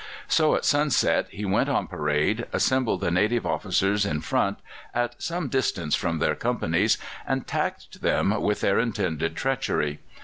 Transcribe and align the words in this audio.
So 0.27 0.55
at 0.55 0.65
sunset 0.65 1.27
he 1.29 1.45
went 1.45 1.69
on 1.69 1.85
parade, 1.85 2.47
assembled 2.51 3.01
the 3.01 3.11
native 3.11 3.45
officers 3.45 4.03
in 4.03 4.21
front, 4.21 4.57
at 4.95 5.13
some 5.21 5.47
distance 5.47 5.93
from 5.93 6.17
their 6.17 6.33
companies, 6.33 6.97
and 7.27 7.45
taxed 7.45 8.01
them 8.01 8.41
with 8.41 8.61
their 8.61 8.79
intended 8.79 9.35
treachery. 9.35 9.99